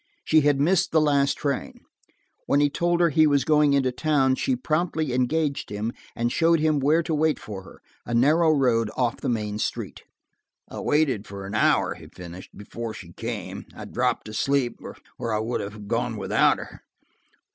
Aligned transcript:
She 0.23 0.41
had 0.41 0.59
missed 0.59 0.91
the 0.91 0.99
last 0.99 1.35
train. 1.37 1.81
When 2.47 2.59
he 2.59 2.71
told 2.71 3.01
her 3.01 3.11
he 3.11 3.27
was 3.27 3.45
going 3.45 3.73
into 3.73 3.91
town, 3.91 4.33
she 4.33 4.55
promptly 4.55 5.13
engaged 5.13 5.69
him, 5.69 5.93
and 6.15 6.31
showed 6.31 6.59
him 6.59 6.79
where 6.79 7.03
to 7.03 7.13
wait 7.13 7.37
for 7.37 7.61
her, 7.61 7.83
a 8.03 8.15
narrow 8.15 8.49
road 8.49 8.89
off 8.97 9.17
the 9.21 9.29
main 9.29 9.59
street. 9.59 10.01
"I 10.67 10.79
waited 10.79 11.29
an 11.31 11.53
hour," 11.53 11.93
he 11.93 12.07
finished, 12.07 12.49
"before 12.57 12.95
she 12.95 13.13
came; 13.13 13.67
I 13.75 13.85
dropped 13.85 14.25
to 14.25 14.33
sleep 14.33 14.79
or 15.19 15.31
I 15.31 15.37
would 15.37 15.61
have 15.61 15.87
gone 15.87 16.17
without 16.17 16.57
her. 16.57 16.81